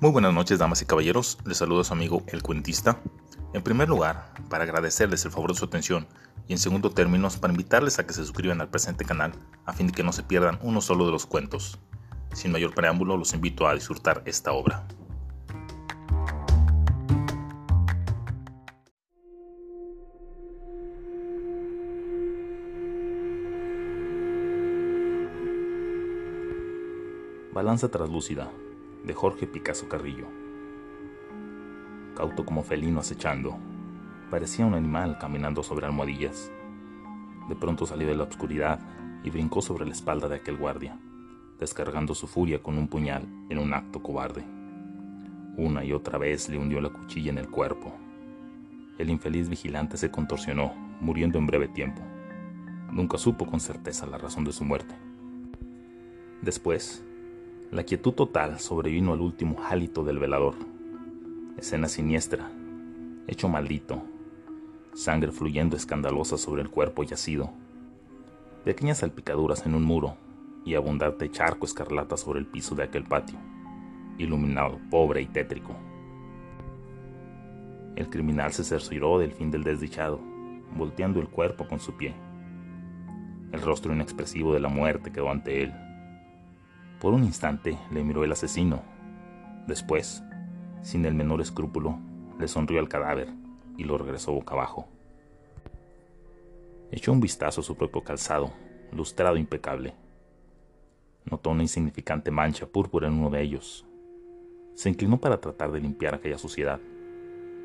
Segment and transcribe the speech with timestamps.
[0.00, 1.36] Muy buenas noches, damas y caballeros.
[1.44, 3.02] Les saludo a su amigo El Cuentista.
[3.52, 6.06] En primer lugar, para agradecerles el favor de su atención
[6.48, 9.32] y en segundo término, para invitarles a que se suscriban al presente canal
[9.66, 11.78] a fin de que no se pierdan uno solo de los cuentos.
[12.32, 14.86] Sin mayor preámbulo, los invito a disfrutar esta obra.
[27.52, 28.50] Balanza traslúcida
[29.04, 30.26] de Jorge Picasso Carrillo.
[32.14, 33.56] Cauto como felino acechando,
[34.30, 36.50] parecía un animal caminando sobre almohadillas.
[37.48, 38.80] De pronto salió de la oscuridad
[39.24, 40.98] y brincó sobre la espalda de aquel guardia,
[41.58, 44.44] descargando su furia con un puñal en un acto cobarde.
[45.56, 47.92] Una y otra vez le hundió la cuchilla en el cuerpo.
[48.98, 52.02] El infeliz vigilante se contorsionó, muriendo en breve tiempo.
[52.92, 54.94] Nunca supo con certeza la razón de su muerte.
[56.42, 57.04] Después,
[57.70, 60.54] la quietud total sobrevino al último hálito del velador.
[61.56, 62.50] Escena siniestra,
[63.28, 64.02] hecho maldito,
[64.92, 67.50] sangre fluyendo escandalosa sobre el cuerpo yacido,
[68.64, 70.16] pequeñas salpicaduras en un muro
[70.64, 73.38] y abundante charco escarlata sobre el piso de aquel patio,
[74.18, 75.76] iluminado, pobre y tétrico.
[77.94, 80.18] El criminal se cercioró del fin del desdichado,
[80.76, 82.14] volteando el cuerpo con su pie.
[83.52, 85.72] El rostro inexpresivo de la muerte quedó ante él
[87.00, 88.82] por un instante le miró el asesino.
[89.66, 90.22] Después,
[90.82, 91.98] sin el menor escrúpulo,
[92.38, 93.28] le sonrió al cadáver
[93.78, 94.86] y lo regresó boca abajo.
[96.90, 98.52] Echó un vistazo a su propio calzado,
[98.92, 99.94] lustrado impecable.
[101.24, 103.86] Notó una insignificante mancha púrpura en uno de ellos.
[104.74, 106.80] Se inclinó para tratar de limpiar aquella suciedad,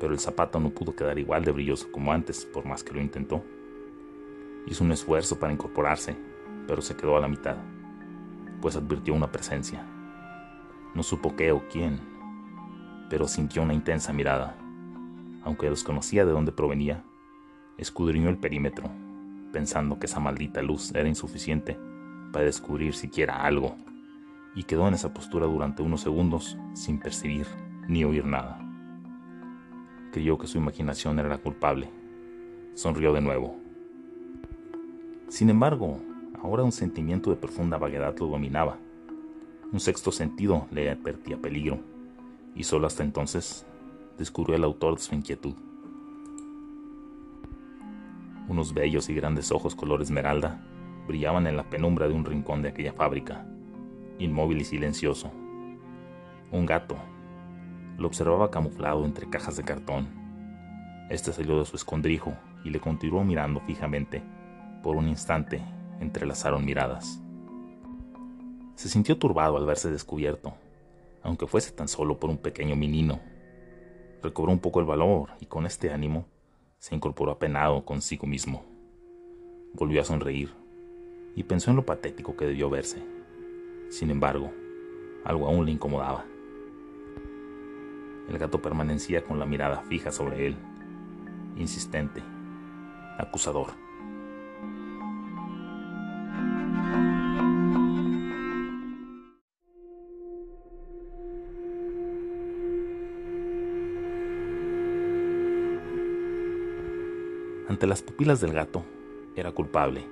[0.00, 3.02] pero el zapato no pudo quedar igual de brilloso como antes, por más que lo
[3.02, 3.42] intentó.
[4.66, 6.16] Hizo un esfuerzo para incorporarse,
[6.66, 7.56] pero se quedó a la mitad
[8.60, 9.84] pues advirtió una presencia.
[10.94, 12.00] No supo qué o quién,
[13.10, 14.56] pero sintió una intensa mirada.
[15.44, 17.04] Aunque desconocía de dónde provenía,
[17.78, 18.90] escudriñó el perímetro,
[19.52, 21.78] pensando que esa maldita luz era insuficiente
[22.32, 23.76] para descubrir siquiera algo,
[24.54, 27.46] y quedó en esa postura durante unos segundos sin percibir
[27.88, 28.58] ni oír nada.
[30.12, 31.90] Creyó que su imaginación era la culpable.
[32.74, 33.56] Sonrió de nuevo.
[35.28, 36.00] Sin embargo,
[36.46, 38.78] Ahora un sentimiento de profunda vaguedad lo dominaba.
[39.72, 41.80] Un sexto sentido le advertía peligro,
[42.54, 43.66] y solo hasta entonces
[44.16, 45.54] descubrió el autor de su inquietud.
[48.46, 50.64] Unos bellos y grandes ojos color esmeralda
[51.08, 53.44] brillaban en la penumbra de un rincón de aquella fábrica,
[54.20, 55.32] inmóvil y silencioso.
[56.52, 56.96] Un gato
[57.98, 60.06] lo observaba camuflado entre cajas de cartón.
[61.10, 64.22] Este salió de su escondrijo y le continuó mirando fijamente
[64.84, 65.60] por un instante
[66.00, 67.20] entrelazaron miradas.
[68.74, 70.54] Se sintió turbado al verse descubierto,
[71.22, 73.20] aunque fuese tan solo por un pequeño menino.
[74.22, 76.26] Recobró un poco el valor y con este ánimo
[76.78, 78.64] se incorporó apenado consigo mismo.
[79.72, 80.52] Volvió a sonreír
[81.34, 83.02] y pensó en lo patético que debió verse.
[83.90, 84.52] Sin embargo,
[85.24, 86.24] algo aún le incomodaba.
[88.28, 90.56] El gato permanecía con la mirada fija sobre él,
[91.56, 92.22] insistente,
[93.18, 93.85] acusador.
[107.76, 108.86] Ante las pupilas del gato,
[109.34, 110.02] era culpable.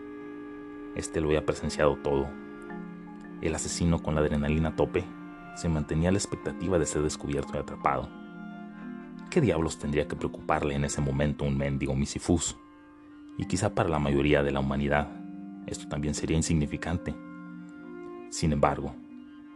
[0.97, 2.29] Este lo había presenciado todo.
[3.41, 5.03] El asesino con la adrenalina a tope
[5.57, 8.11] se mantenía a la expectativa de ser descubierto y atrapado.
[9.31, 12.55] ¿Qué diablos tendría que preocuparle en ese momento un mendigo misifus?
[13.39, 15.09] Y quizá para la mayoría de la humanidad
[15.67, 17.15] esto también sería insignificante.
[18.29, 18.95] Sin embargo,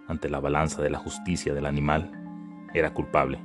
[0.07, 2.11] ante la balanza de la justicia del animal,
[2.73, 3.39] era culpable,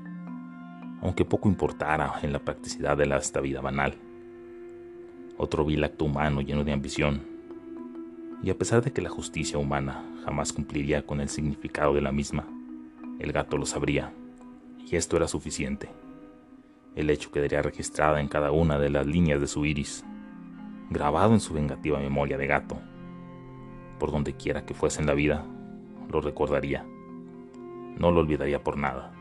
[1.02, 3.98] aunque poco importara en la practicidad de esta vida banal
[5.38, 7.22] otro vil acto humano lleno de ambición.
[8.42, 12.12] Y a pesar de que la justicia humana jamás cumpliría con el significado de la
[12.12, 12.48] misma,
[13.20, 14.12] el gato lo sabría,
[14.80, 15.90] y esto era suficiente.
[16.96, 20.04] El hecho quedaría registrado en cada una de las líneas de su iris,
[20.90, 22.78] grabado en su vengativa memoria de gato.
[24.00, 25.46] Por donde quiera que fuese en la vida,
[26.12, 26.86] lo recordaría.
[27.98, 29.14] No lo olvidaría por nada.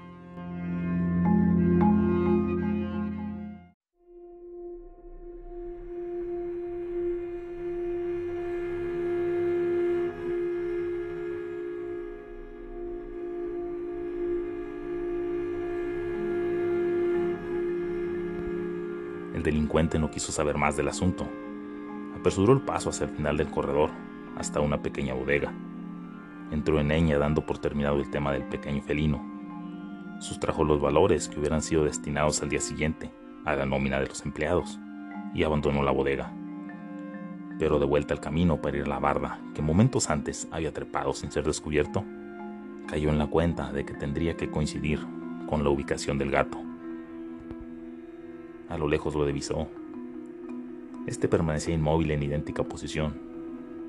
[19.42, 21.28] El delincuente no quiso saber más del asunto.
[22.16, 23.90] Apresuró el paso hacia el final del corredor,
[24.36, 25.52] hasta una pequeña bodega.
[26.52, 29.20] Entró en ella dando por terminado el tema del pequeño felino.
[30.20, 33.10] sustrajo los valores que hubieran sido destinados al día siguiente
[33.44, 34.78] a la nómina de los empleados
[35.34, 36.32] y abandonó la bodega.
[37.58, 41.14] Pero de vuelta al camino para ir a la barda, que momentos antes había trepado
[41.14, 42.04] sin ser descubierto,
[42.86, 45.00] cayó en la cuenta de que tendría que coincidir
[45.48, 46.62] con la ubicación del gato.
[48.72, 49.69] A lo lejos lo divisó.
[51.06, 53.20] Este permanecía inmóvil en idéntica posición,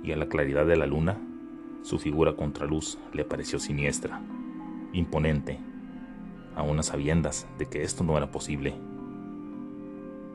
[0.03, 1.17] y a la claridad de la luna,
[1.83, 4.21] su figura contraluz le pareció siniestra,
[4.91, 5.57] imponente,
[6.53, 8.75] a unas sabiendas de que esto no era posible.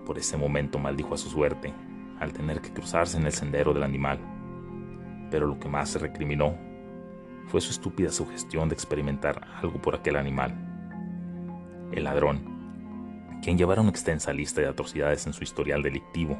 [0.07, 1.75] Por ese momento maldijo a su suerte
[2.19, 4.19] al tener que cruzarse en el sendero del animal,
[5.31, 6.57] pero lo que más se recriminó
[7.49, 10.55] fue su estúpida sugestión de experimentar algo por aquel animal.
[11.93, 12.58] El ladrón,
[13.43, 16.39] quien llevara una extensa lista de atrocidades en su historial delictivo,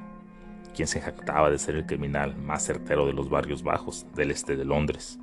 [0.75, 4.57] quien se jactaba de ser el criminal más certero de los barrios bajos del este
[4.57, 5.19] de Londres,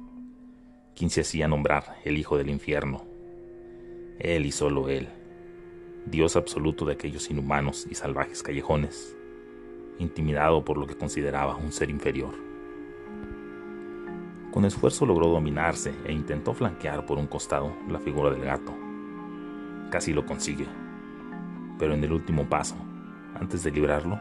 [0.95, 3.06] quien se hacía nombrar el Hijo del Infierno.
[4.19, 5.10] Él y solo él,
[6.06, 9.16] Dios absoluto de aquellos inhumanos y salvajes callejones,
[10.00, 12.33] intimidado por lo que consideraba un ser inferior.
[14.51, 18.74] Con esfuerzo logró dominarse e intentó flanquear por un costado la figura del gato.
[19.89, 20.66] Casi lo consigue,
[21.77, 22.75] pero en el último paso,
[23.39, 24.19] antes de librarlo,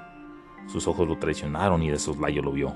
[0.67, 2.75] sus ojos lo traicionaron y de soslayo lo vio.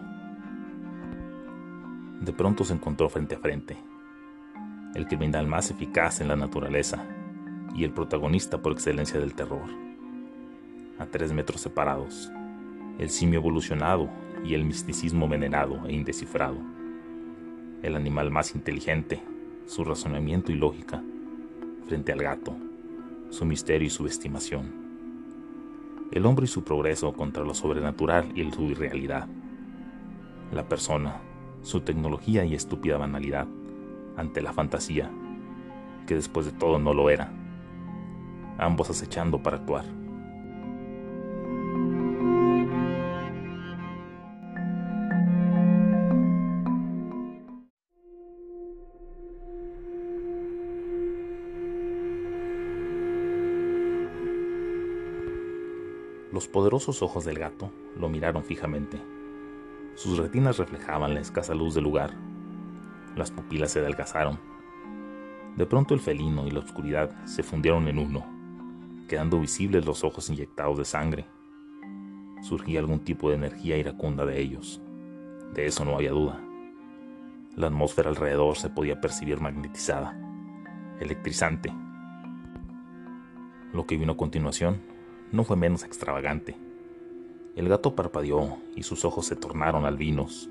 [2.21, 3.77] De pronto se encontró frente a frente,
[4.95, 7.05] el criminal más eficaz en la naturaleza
[7.75, 9.69] y el protagonista por excelencia del terror.
[10.99, 12.31] A tres metros separados,
[12.99, 14.09] el simio evolucionado
[14.45, 16.57] y el misticismo venerado e indescifrado
[17.83, 19.21] el animal más inteligente,
[19.67, 21.03] su razonamiento y lógica,
[21.87, 22.57] frente al gato,
[23.31, 24.73] su misterio y su estimación.
[26.11, 29.29] El hombre y su progreso contra lo sobrenatural y su irrealidad.
[30.53, 31.21] La persona,
[31.63, 33.47] su tecnología y estúpida banalidad
[34.17, 35.11] ante la fantasía,
[36.07, 37.31] que después de todo no lo era,
[38.57, 39.85] ambos acechando para actuar.
[56.39, 59.03] Los poderosos ojos del gato lo miraron fijamente.
[59.97, 62.15] Sus retinas reflejaban la escasa luz del lugar.
[63.17, 64.39] Las pupilas se adelgazaron.
[65.57, 68.25] De pronto el felino y la oscuridad se fundieron en uno,
[69.09, 71.27] quedando visibles los ojos inyectados de sangre.
[72.43, 74.81] Surgía algún tipo de energía iracunda de ellos.
[75.55, 76.41] De eso no había duda.
[77.57, 80.17] La atmósfera alrededor se podía percibir magnetizada,
[81.01, 81.75] electrizante.
[83.73, 84.98] Lo que vino a continuación
[85.33, 86.57] no fue menos extravagante.
[87.55, 90.49] El gato parpadeó y sus ojos se tornaron albinos.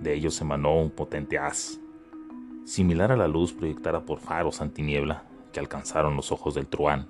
[0.00, 1.80] De ellos emanó un potente haz,
[2.64, 7.08] similar a la luz proyectada por faros antiniebla que alcanzaron los ojos del truán.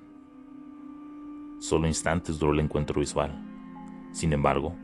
[1.60, 3.44] Solo instantes duró el encuentro visual.
[4.12, 4.74] Sin embargo,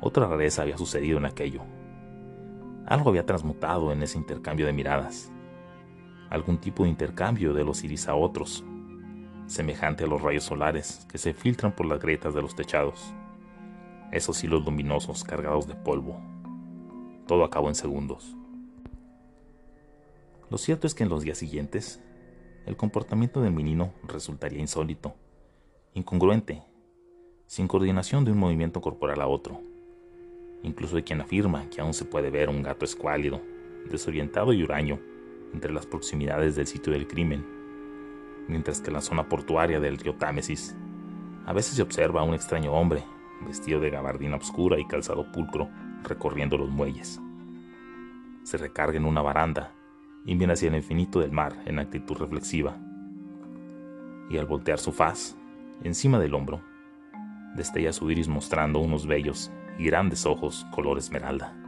[0.00, 1.62] otra rareza había sucedido en aquello.
[2.86, 5.30] Algo había transmutado en ese intercambio de miradas.
[6.30, 8.64] Algún tipo de intercambio de los iris a otros,
[9.46, 13.12] semejante a los rayos solares que se filtran por las grietas de los techados.
[14.12, 16.20] Esos hilos luminosos cargados de polvo.
[17.26, 18.36] Todo acabó en segundos.
[20.50, 22.00] Lo cierto es que en los días siguientes,
[22.66, 25.14] el comportamiento del menino resultaría insólito,
[25.94, 26.62] incongruente,
[27.46, 29.60] sin coordinación de un movimiento corporal a otro.
[30.62, 33.40] Incluso hay quien afirma que aún se puede ver un gato escuálido,
[33.90, 34.98] desorientado y huraño
[35.52, 37.55] entre las proximidades del sitio del crimen
[38.48, 40.76] mientras que en la zona portuaria del río Támesis
[41.46, 43.04] a veces se observa a un extraño hombre,
[43.46, 45.68] vestido de gabardina oscura y calzado pulcro,
[46.02, 47.20] recorriendo los muelles.
[48.42, 49.72] Se recarga en una baranda
[50.24, 52.76] y viene hacia el infinito del mar en actitud reflexiva.
[54.28, 55.36] Y al voltear su faz,
[55.84, 56.60] encima del hombro,
[57.54, 61.65] destella su iris mostrando unos bellos y grandes ojos color esmeralda.